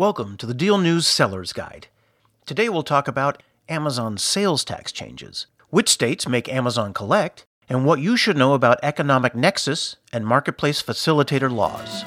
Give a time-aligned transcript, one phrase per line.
[0.00, 1.88] Welcome to the Deal News Seller's Guide.
[2.46, 8.00] Today we'll talk about Amazon sales tax changes, which states make Amazon collect, and what
[8.00, 12.02] you should know about economic nexus and marketplace facilitator laws.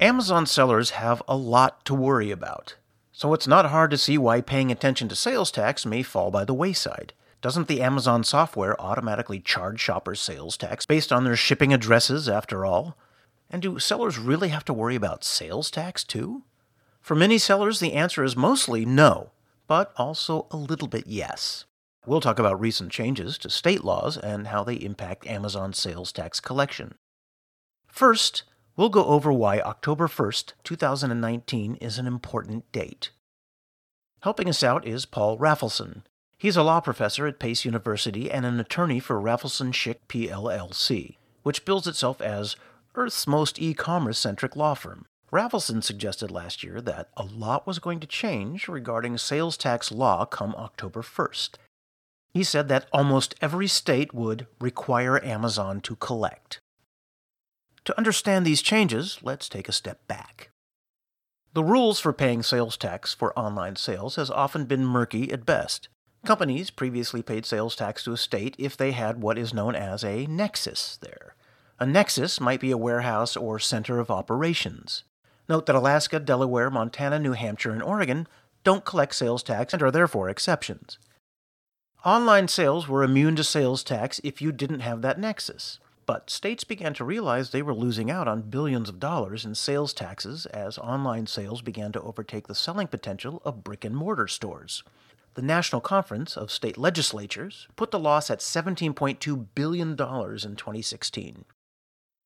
[0.00, 2.76] Amazon sellers have a lot to worry about.
[3.20, 6.46] So it's not hard to see why paying attention to sales tax may fall by
[6.46, 7.12] the wayside.
[7.42, 12.64] Doesn't the Amazon software automatically charge shoppers sales tax based on their shipping addresses, after
[12.64, 12.96] all?
[13.50, 16.44] And do sellers really have to worry about sales tax too?
[17.02, 19.32] For many sellers, the answer is mostly no,
[19.66, 21.66] but also a little bit yes.
[22.06, 26.40] We'll talk about recent changes to state laws and how they impact Amazon sales tax
[26.40, 26.94] collection.
[27.86, 28.44] First,
[28.76, 33.10] we'll go over why October 1st, 2019 is an important date.
[34.22, 36.02] Helping us out is Paul Rafelson.
[36.36, 41.64] He's a law professor at Pace University and an attorney for Rafelson Schick PLLC, which
[41.64, 42.56] bills itself as
[42.94, 45.06] Earth's most e commerce centric law firm.
[45.32, 50.24] Rafelson suggested last year that a lot was going to change regarding sales tax law
[50.24, 51.50] come October 1st.
[52.34, 56.59] He said that almost every state would require Amazon to collect.
[57.90, 60.50] To understand these changes, let's take a step back.
[61.54, 65.88] The rules for paying sales tax for online sales has often been murky at best.
[66.24, 70.04] Companies previously paid sales tax to a state if they had what is known as
[70.04, 71.34] a nexus there.
[71.80, 75.02] A nexus might be a warehouse or center of operations.
[75.48, 78.28] Note that Alaska, Delaware, Montana, New Hampshire, and Oregon
[78.62, 80.96] don't collect sales tax and are therefore exceptions.
[82.04, 85.80] Online sales were immune to sales tax if you didn't have that nexus.
[86.10, 89.94] But states began to realize they were losing out on billions of dollars in sales
[89.94, 94.82] taxes as online sales began to overtake the selling potential of brick and mortar stores.
[95.34, 101.44] The National Conference of State Legislatures put the loss at $17.2 billion in 2016.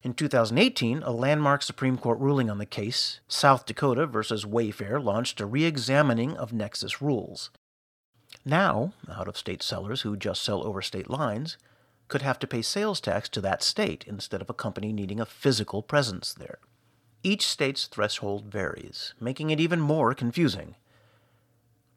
[0.02, 5.42] In 2018, a landmark Supreme Court ruling on the case, South Dakota versus Wayfair, launched
[5.42, 7.50] a re examining of Nexus rules.
[8.46, 11.58] Now, out of state sellers who just sell over state lines
[12.08, 15.26] could have to pay sales tax to that state instead of a company needing a
[15.26, 16.58] physical presence there.
[17.22, 20.76] Each state's threshold varies, making it even more confusing.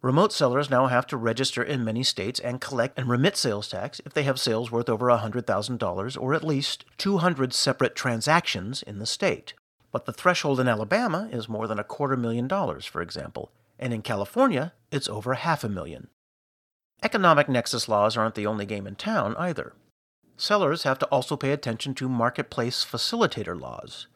[0.02, 4.00] Remote sellers now have to register in many states and collect and remit sales tax
[4.06, 9.06] if they have sales worth over $100,000 or at least 200 separate transactions in the
[9.06, 9.54] state.
[9.92, 13.94] But the threshold in Alabama is more than a quarter million dollars, for example, and
[13.94, 16.08] in California, it's over half a million.
[17.04, 19.74] Economic nexus laws aren't the only game in town either.
[20.38, 24.08] Sellers have to also pay attention to marketplace facilitator laws.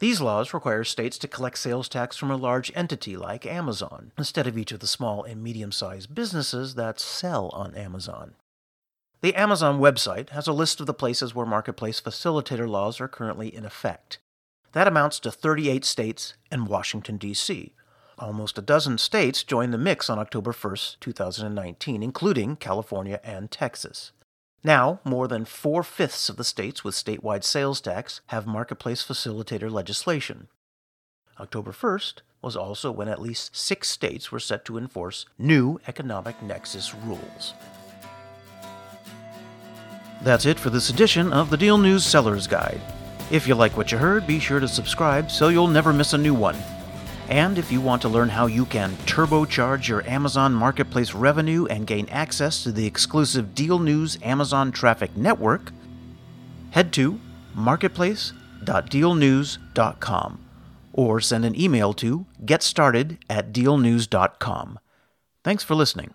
[0.00, 4.48] These laws require states to collect sales tax from a large entity like Amazon, instead
[4.48, 8.34] of each of the small and medium sized businesses that sell on Amazon.
[9.20, 13.54] The Amazon website has a list of the places where marketplace facilitator laws are currently
[13.54, 14.18] in effect.
[14.72, 17.74] That amounts to 38 states and Washington, D.C.
[18.18, 24.12] Almost a dozen states joined the mix on October 1, 2019, including California and Texas.
[24.62, 29.70] Now, more than four fifths of the states with statewide sales tax have marketplace facilitator
[29.70, 30.48] legislation.
[31.38, 36.42] October 1st was also when at least six states were set to enforce new economic
[36.42, 37.54] nexus rules.
[40.22, 42.80] That's it for this edition of the Deal News Seller's Guide.
[43.30, 46.18] If you like what you heard, be sure to subscribe so you'll never miss a
[46.18, 46.56] new one.
[47.30, 51.86] And if you want to learn how you can turbocharge your Amazon Marketplace revenue and
[51.86, 55.70] gain access to the exclusive Deal News Amazon Traffic Network,
[56.70, 57.20] head to
[57.54, 60.44] marketplace.dealnews.com
[60.92, 64.80] or send an email to getstarted at dealnews.com.
[65.44, 66.08] Thanks for listening.